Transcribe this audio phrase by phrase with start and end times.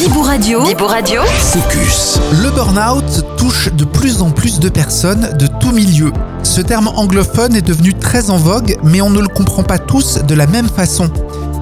[0.00, 0.62] Bibou Radio.
[0.62, 1.20] Bibou Radio.
[1.26, 2.18] Focus.
[2.42, 6.10] Le burn-out touche de plus en plus de personnes de tout milieu.
[6.42, 10.20] Ce terme anglophone est devenu très en vogue, mais on ne le comprend pas tous
[10.26, 11.10] de la même façon.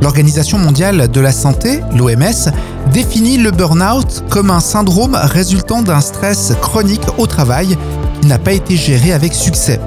[0.00, 2.52] L'Organisation mondiale de la santé, l'OMS,
[2.92, 7.76] définit le burn-out comme un syndrome résultant d'un stress chronique au travail
[8.20, 9.80] qui n'a pas été géré avec succès.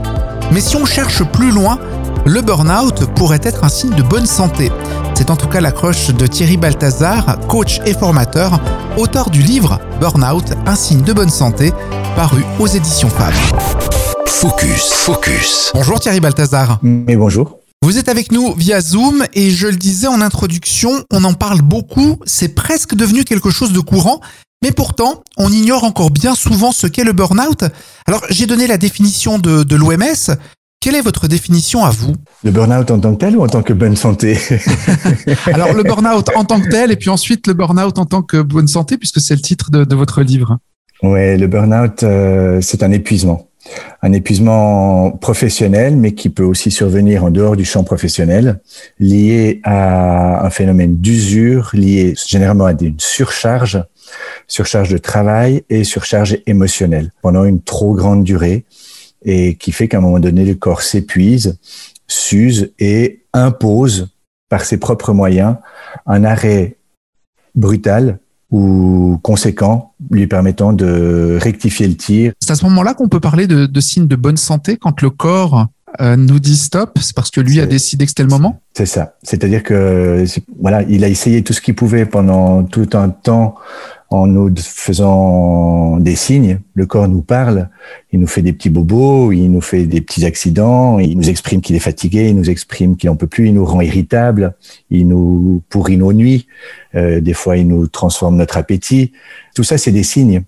[0.52, 1.80] Mais si on cherche plus loin,
[2.26, 4.74] le burn-out pourrait être un signe de bonne santé.
[5.22, 8.60] C'est en tout cas l'accroche de Thierry Balthazar, coach et formateur,
[8.98, 11.74] auteur du livre Burnout, un signe de bonne santé,
[12.16, 13.32] paru aux éditions Fab.
[14.26, 15.70] Focus, focus.
[15.76, 16.80] Bonjour Thierry Balthazar.
[16.82, 17.60] Mais bonjour.
[17.84, 21.62] Vous êtes avec nous via Zoom et je le disais en introduction, on en parle
[21.62, 24.22] beaucoup, c'est presque devenu quelque chose de courant,
[24.64, 27.66] mais pourtant, on ignore encore bien souvent ce qu'est le burn-out.
[28.08, 30.36] Alors, j'ai donné la définition de, de l'OMS.
[30.82, 32.16] Quelle est votre définition à vous?
[32.44, 34.36] Le burn-out en tant que tel ou en tant que bonne santé?
[35.54, 38.42] Alors le burn-out en tant que tel et puis ensuite le burn-out en tant que
[38.42, 40.58] bonne santé puisque c'est le titre de, votre livre.
[41.04, 43.48] Oui, le burn-out, euh, c'est un épuisement.
[44.02, 48.60] Un épuisement professionnel, mais qui peut aussi survenir en dehors du champ professionnel,
[49.00, 53.84] lié à un phénomène d'usure, lié généralement à une surcharge,
[54.48, 58.66] surcharge de travail et surcharge émotionnelle pendant une trop grande durée
[59.24, 61.58] et qui fait qu'à un moment donné, le corps s'épuise,
[62.08, 64.10] s'use et impose
[64.50, 65.56] par ses propres moyens
[66.06, 66.78] un arrêt
[67.56, 68.20] brutal
[68.52, 72.34] ou conséquent lui permettant de rectifier le tir.
[72.40, 75.10] C'est à ce moment-là qu'on peut parler de, de signes de bonne santé quand le
[75.10, 75.68] corps
[76.00, 78.62] euh, nous dit stop, c'est parce que lui a décidé que c'était le moment?
[78.74, 79.16] C'est ça.
[79.24, 80.24] C'est-à-dire que
[80.60, 83.56] voilà, il a essayé tout ce qu'il pouvait pendant tout un temps
[84.12, 86.60] en nous faisant des signes.
[86.76, 87.70] Le corps nous parle,
[88.12, 91.62] il nous fait des petits bobos, il nous fait des petits accidents, il nous exprime
[91.62, 94.54] qu'il est fatigué, il nous exprime qu'il en peut plus, il nous rend irritable,
[94.90, 96.48] il nous pourrit nos nuits,
[96.96, 99.14] euh, des fois il nous transforme notre appétit.
[99.56, 100.44] Tout ça, c'est des signes.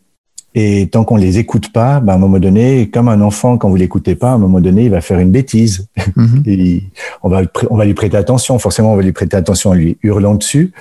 [0.56, 3.70] Et tant qu'on les écoute pas, ben à un moment donné, comme un enfant, quand
[3.70, 5.88] vous l'écoutez pas, à un moment donné, il va faire une bêtise.
[6.16, 6.44] Mhm.
[6.48, 6.84] Et
[7.24, 8.60] on va, on va lui prêter attention.
[8.60, 10.72] Forcément, on va lui prêter attention en lui hurlant dessus.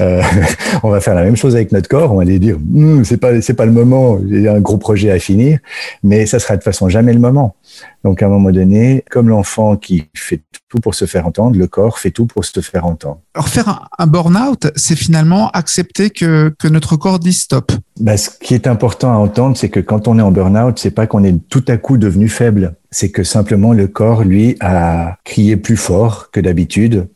[0.00, 0.22] Euh,
[0.82, 2.12] on va faire la même chose avec notre corps.
[2.12, 4.18] On va lui dire, hm, c'est pas, c'est pas le moment.
[4.26, 5.58] Il y a un gros projet à finir,
[6.02, 7.54] mais ça sera de toute façon jamais le moment.
[8.04, 11.66] Donc, à un moment donné, comme l'enfant qui fait tout pour se faire entendre, le
[11.66, 13.20] corps fait tout pour se faire entendre.
[13.34, 17.72] Alors, faire un, burn-out, c'est finalement accepter que, que notre corps dit stop.
[18.00, 20.90] Bah, ce qui est important à entendre, c'est que quand on est en burn-out, c'est
[20.90, 22.76] pas qu'on est tout à coup devenu faible.
[22.90, 27.08] C'est que simplement le corps, lui, a crié plus fort que d'habitude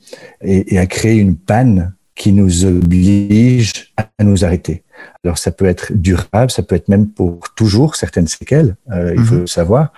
[0.42, 4.84] et, et a créé une panne qui nous oblige à nous arrêter.
[5.24, 9.22] Alors ça peut être durable, ça peut être même pour toujours certaines séquelles, euh, il
[9.22, 9.46] faut mhm.
[9.46, 9.92] savoir.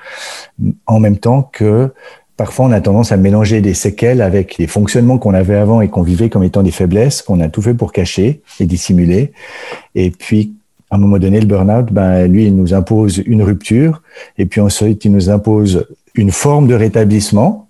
[0.86, 1.92] En même temps que
[2.37, 5.89] parfois on a tendance à mélanger des séquelles avec les fonctionnements qu'on avait avant et
[5.89, 9.33] qu'on vivait comme étant des faiblesses, qu'on a tout fait pour cacher et dissimuler.
[9.95, 10.55] Et puis
[10.91, 14.00] à un moment donné, le burn-out, ben, lui, il nous impose une rupture,
[14.39, 17.69] et puis ensuite, il nous impose une forme de rétablissement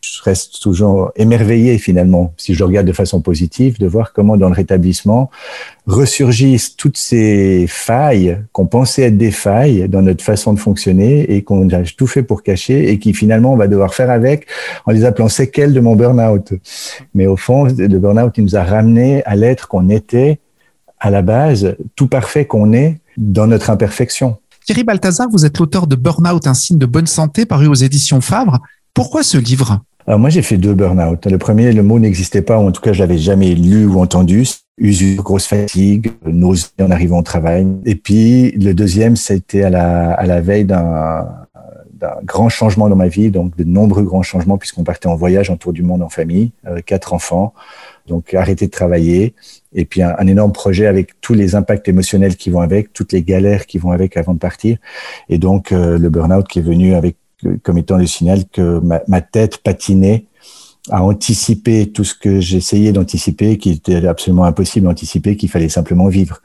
[0.00, 4.48] je reste toujours émerveillé finalement, si je regarde de façon positive, de voir comment dans
[4.48, 5.30] le rétablissement
[5.86, 11.42] ressurgissent toutes ces failles qu'on pensait être des failles dans notre façon de fonctionner et
[11.42, 14.46] qu'on a tout fait pour cacher et qui finalement on va devoir faire avec
[14.86, 16.52] en les appelant séquelles de mon burn-out.
[17.14, 20.38] Mais au fond, le burn-out, nous a ramené à l'être qu'on était
[20.98, 24.36] à la base, tout parfait qu'on est dans notre imperfection.
[24.66, 28.20] Thierry Balthazar, vous êtes l'auteur de Burnout, un signe de bonne santé, paru aux éditions
[28.20, 28.60] Favre.
[28.94, 29.80] Pourquoi ce livre?
[30.06, 31.26] Alors moi, j'ai fait deux burn-out.
[31.26, 34.00] Le premier, le mot n'existait pas, ou en tout cas, je l'avais jamais lu ou
[34.00, 34.44] entendu.
[34.78, 37.66] Usure, grosse fatigue, nausée en arrivant au travail.
[37.84, 41.26] Et puis, le deuxième, c'était à la, à la veille d'un
[42.24, 45.72] grand changement dans ma vie, donc de nombreux grands changements puisqu'on partait en voyage autour
[45.72, 47.52] du monde en famille, euh, quatre enfants,
[48.06, 49.34] donc arrêter de travailler,
[49.74, 53.22] et puis un, énorme projet avec tous les impacts émotionnels qui vont avec, toutes les
[53.22, 54.78] galères qui vont avec avant de partir,
[55.28, 57.16] et donc euh, le burn-out qui est venu avec
[57.62, 60.24] comme étant le signal que ma, tête patinait
[60.90, 66.08] à anticiper tout ce que j'essayais d'anticiper, qui était absolument impossible d'anticiper, qu'il fallait simplement
[66.08, 66.40] vivre.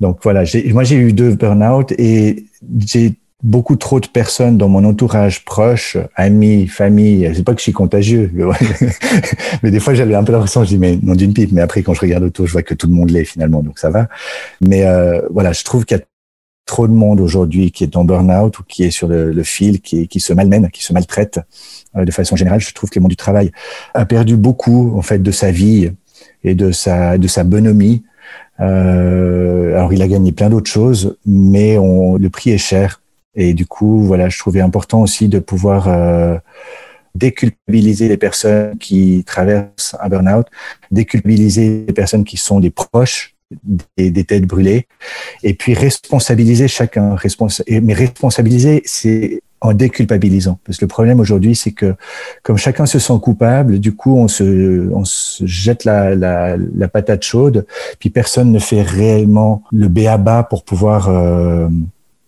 [0.00, 2.46] Donc voilà, moi j'ai eu deux burn-out et
[2.78, 7.30] j'ai beaucoup trop de personnes dans mon entourage proche, amis, famille.
[7.34, 8.30] C'est pas que je suis contagieux,
[9.62, 11.52] mais des fois j'avais un peu l'impression, je dis mais non d'une pipe.
[11.52, 13.78] Mais après quand je regarde autour, je vois que tout le monde l'est finalement, donc
[13.78, 14.08] ça va.
[14.60, 16.04] Mais euh, voilà, je trouve qu'il y a
[16.70, 20.20] trop de monde aujourd'hui qui est en burn-out ou qui est sur le, fil, qui,
[20.20, 21.40] se malmène, qui se maltraite.
[21.96, 23.50] Euh, de façon générale, je trouve que le monde du travail
[23.92, 25.90] a perdu beaucoup en fait de sa vie
[26.44, 28.04] et de sa de sa bonhomie.
[28.60, 33.02] Euh, alors il a gagné plein d'autres choses, mais le prix est cher.
[33.34, 36.38] Et du coup, voilà, je trouvais important aussi de pouvoir euh,
[37.16, 40.46] déculpabiliser les personnes qui traversent un burn-out,
[40.92, 43.34] déculpabiliser les personnes qui sont des proches
[43.96, 44.86] des, des têtes brûlées,
[45.42, 47.16] et puis responsabiliser chacun.
[47.68, 50.58] Mais responsabiliser, c'est en déculpabilisant.
[50.64, 51.94] Parce que le problème aujourd'hui, c'est que
[52.42, 56.88] comme chacun se sent coupable, du coup, on se, on se jette la, la, la
[56.88, 57.66] patate chaude,
[57.98, 61.68] puis personne ne fait réellement le béaba pour pouvoir euh,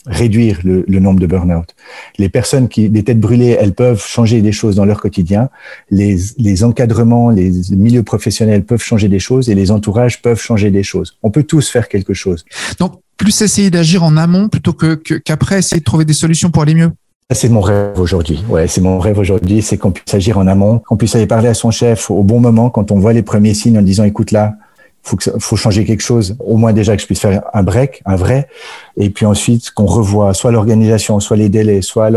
[0.07, 1.75] réduire le, le, nombre de burn-out.
[2.19, 5.49] Les personnes qui, des têtes brûlées, elles peuvent changer des choses dans leur quotidien.
[5.91, 10.71] Les, les encadrements, les milieux professionnels peuvent changer des choses et les entourages peuvent changer
[10.71, 11.17] des choses.
[11.23, 12.45] On peut tous faire quelque chose.
[12.79, 16.63] Donc, plus essayer d'agir en amont plutôt que qu'après essayer de trouver des solutions pour
[16.63, 16.91] aller mieux.
[17.31, 18.45] C'est mon rêve aujourd'hui.
[18.49, 21.49] Ouais, c'est mon rêve aujourd'hui, c'est qu'on puisse agir en amont, qu'on puisse aller parler
[21.49, 24.33] à son chef au bon moment quand on voit les premiers signes en disant écoute
[24.33, 24.55] là,
[25.03, 26.37] faut que, faut changer quelque chose.
[26.39, 28.49] Au moins déjà que je puisse faire un break, un vrai,
[28.97, 32.11] et puis ensuite qu'on revoie soit l'organisation, soit les délais, soit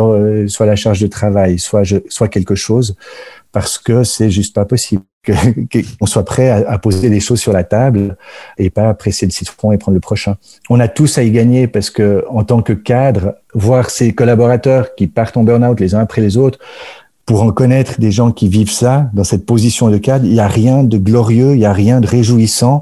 [0.47, 2.95] soit la charge de travail, soit je, soit quelque chose,
[3.51, 7.51] parce que c'est juste pas possible qu'on soit prêt à, à, poser les choses sur
[7.51, 8.15] la table
[8.59, 10.35] et pas presser le citron et prendre le prochain.
[10.69, 14.93] On a tous à y gagner parce que en tant que cadre, voir ses collaborateurs
[14.93, 16.59] qui partent en burn-out les uns après les autres,
[17.25, 20.39] pour en connaître des gens qui vivent ça dans cette position de cadre, il n'y
[20.39, 22.81] a rien de glorieux, il n'y a rien de réjouissant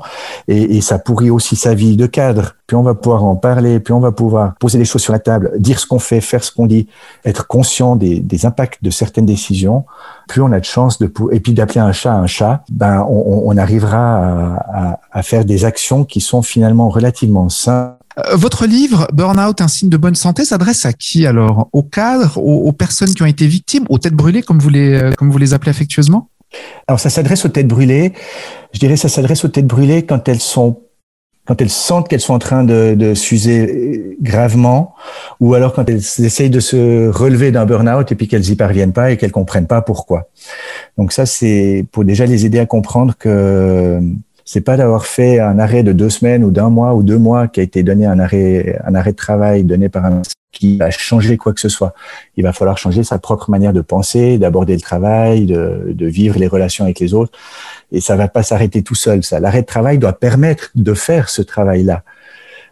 [0.50, 2.56] et, ça pourrit aussi sa vie de cadre.
[2.68, 5.20] Puis on va pouvoir en parler, puis on va pouvoir poser les choses sur la
[5.20, 6.88] table, dire ce qu'on fait, faire ce qu'on dit,
[7.24, 9.86] être conscient des, impacts de certaines décisions.
[10.28, 13.56] Plus on a de chance de et puis d'appeler un chat un chat, ben on,
[13.58, 18.03] arrivera à, à, faire des actions qui sont finalement relativement simples
[18.34, 21.70] votre livre, Burnout, un signe de bonne santé, s'adresse à qui alors?
[21.74, 25.12] Aux cadres, aux, personnes qui ont été victimes, aux têtes brûlées, comme vous les, euh,
[25.18, 26.30] comme vous les appelez affectueusement?
[26.88, 28.14] Alors, ça s'adresse aux têtes brûlées.
[28.74, 30.80] Je dirais ça s'adresse aux têtes brûlées quand elles sont
[31.46, 34.96] quand elles sentent qu'elles sont en train de, de s'user gravement,
[35.42, 38.94] ou alors quand elles essayent de se relever d'un burn-out et puis qu'elles y parviennent
[38.94, 40.30] pas et qu'elles comprennent pas pourquoi.
[40.98, 44.00] Donc ça, c'est pour déjà les aider à comprendre que
[44.46, 47.48] c'est pas d'avoir fait un arrêt de deux semaines ou d'un mois ou deux mois
[47.48, 50.92] qui a été donné un arrêt, un arrêt de travail donné par un qui va
[50.92, 51.94] changer quoi que ce soit.
[52.38, 56.38] Il va falloir changer sa propre manière de penser, d'aborder le travail, de, de, vivre
[56.38, 57.32] les relations avec les autres.
[57.92, 59.24] Et ça va pas s'arrêter tout seul.
[59.24, 62.04] Ça, l'arrêt de travail doit permettre de faire ce travail-là.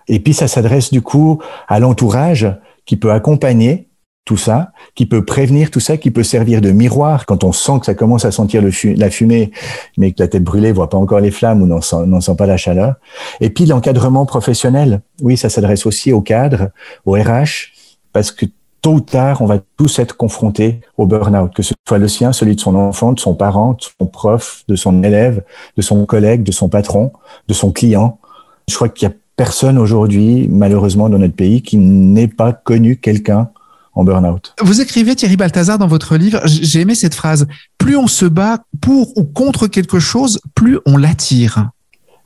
[0.07, 2.47] Et puis ça s'adresse du coup à l'entourage
[2.85, 3.87] qui peut accompagner
[4.25, 7.79] tout ça, qui peut prévenir tout ça, qui peut servir de miroir quand on sent
[7.79, 9.51] que ça commence à sentir la fumée,
[9.97, 12.45] mais que la tête brûlée voit pas encore les flammes ou n'en sent, sent, pas
[12.45, 12.95] la chaleur.
[13.39, 16.69] Et puis l'encadrement professionnel, oui, ça s'adresse aussi aux cadres,
[17.05, 17.71] aux RH,
[18.13, 18.45] parce que
[18.81, 22.31] tôt ou tard, on va tous être confrontés au burn-out, que ce soit le sien,
[22.31, 25.43] celui de son enfant, de son parent, de son prof, de son élève,
[25.77, 27.11] de son collègue, de son patron,
[27.47, 28.19] de son client.
[28.67, 32.97] Je crois qu'il y a personne aujourd'hui, malheureusement, dans notre pays, qui n'ait pas connu
[32.97, 33.49] quelqu'un
[33.93, 34.53] en burn-out.
[34.61, 37.47] Vous écrivez, Thierry Balthazar, dans votre livre, j'ai aimé cette phrase,
[37.77, 41.69] plus on se bat pour ou contre quelque chose, plus on l'attire.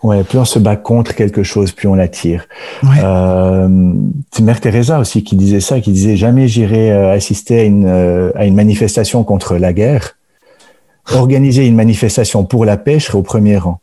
[0.03, 2.45] Ouais, plus on se bat contre quelque chose, plus on l'attire.
[2.83, 2.97] Ouais.
[3.03, 3.93] Euh,
[4.31, 7.87] c'est Mère Teresa aussi qui disait ça, qui disait jamais j'irai euh, assister à une,
[7.87, 10.15] euh, à une manifestation contre la guerre.
[11.11, 13.79] Organiser une manifestation pour la paix, je serai au premier rang.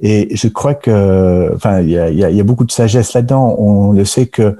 [0.00, 3.56] Et je crois que, enfin, il y a, y a, beaucoup de sagesse là-dedans.
[3.58, 4.56] On le sait que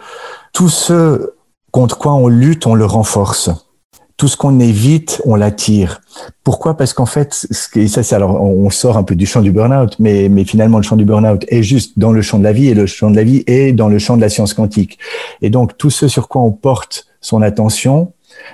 [0.53, 1.35] tous ceux
[1.71, 3.51] contre quoi on lutte, on le renforce.
[4.17, 6.03] Tout ce qu'on évite, on l'attire.
[6.45, 6.77] Pourquoi?
[6.77, 10.29] Parce qu'en fait, ça, c'est alors, on sort un peu du champ du burn-out, mais,
[10.29, 12.75] mais finalement, le champ du burn-out est juste dans le champ de la vie et
[12.75, 14.99] le champ de la vie est dans le champ de la science quantique.
[15.41, 18.13] Et donc, tout ce sur quoi on porte son attention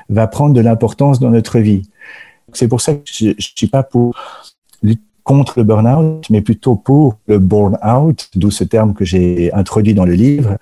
[0.09, 1.83] va prendre de l'importance dans notre vie.
[2.53, 4.15] C'est pour ça que je, je suis pas pour
[5.27, 10.05] contre le burn-out, mais plutôt pour le burn-out, d'où ce terme que j'ai introduit dans
[10.05, 10.57] le livre,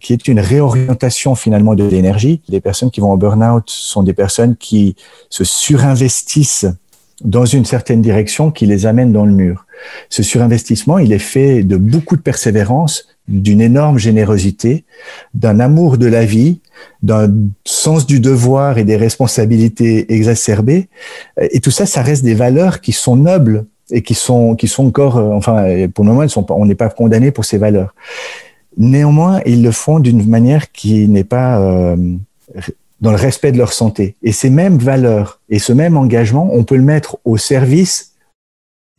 [0.00, 2.40] qui est une réorientation finalement de l'énergie.
[2.48, 4.94] Les personnes qui vont au burn-out sont des personnes qui
[5.30, 6.68] se surinvestissent
[7.24, 9.66] dans une certaine direction qui les amène dans le mur.
[10.10, 14.84] Ce surinvestissement, il est fait de beaucoup de persévérance, d'une énorme générosité,
[15.32, 16.60] d'un amour de la vie,
[17.02, 20.88] d'un sens du devoir et des responsabilités exacerbées.
[21.50, 24.86] Et tout ça, ça reste des valeurs qui sont nobles et qui sont qui sont
[24.86, 27.94] encore, euh, enfin pour le moment, ils sont on n'est pas condamné pour ces valeurs.
[28.76, 31.96] Néanmoins, ils le font d'une manière qui n'est pas euh,
[33.00, 34.16] dans le respect de leur santé.
[34.22, 38.14] Et ces mêmes valeurs et ce même engagement, on peut le mettre au service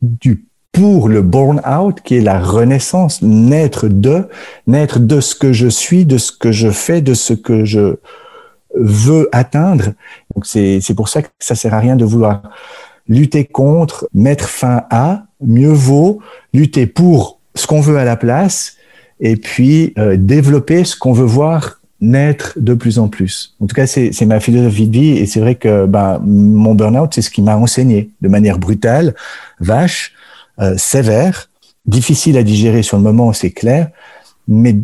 [0.00, 4.28] du pour le burn out, qui est la renaissance, naître de,
[4.66, 7.96] naître de ce que je suis, de ce que je fais, de ce que je
[8.74, 9.94] veux atteindre.
[10.34, 12.42] Donc c'est c'est pour ça que ça sert à rien de vouloir
[13.08, 16.20] lutter contre, mettre fin à, mieux vaut
[16.52, 18.76] lutter pour ce qu'on veut à la place
[19.20, 23.54] et puis euh, développer ce qu'on veut voir naître de plus en plus.
[23.60, 27.14] En tout cas, c'est ma philosophie de vie et c'est vrai que ben, mon burn-out,
[27.14, 29.14] c'est ce qui m'a enseigné de manière brutale,
[29.60, 30.12] vache,
[30.60, 31.48] euh, sévère,
[31.86, 33.88] difficile à digérer sur le moment, c'est clair,
[34.46, 34.76] mais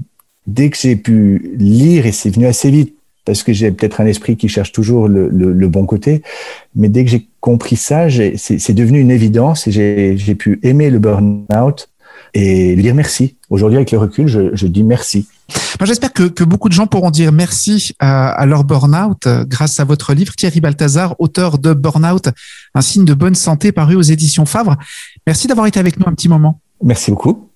[0.47, 4.07] dès que j'ai pu lire, et c'est venu assez vite, parce que j'ai peut-être un
[4.07, 6.23] esprit qui cherche toujours le, le, bon côté,
[6.75, 10.99] mais dès que j'ai compris ça, c'est devenu une évidence et j'ai pu aimer le
[10.99, 11.89] burn-out
[12.35, 13.37] et lui dire merci.
[13.51, 15.29] Aujourd'hui, avec le recul, je, je dis merci.
[15.79, 19.45] Moi, j'espère que, que, beaucoup de gens pourront dire merci à, à leur burn-out euh,
[19.45, 22.29] grâce à votre livre, Thierry Balthazar, auteur de Burn-out,
[22.75, 24.77] un signe de bonne santé paru aux éditions Favre.
[25.27, 26.61] Merci d'avoir été avec nous un petit moment.
[26.83, 27.52] Merci beaucoup.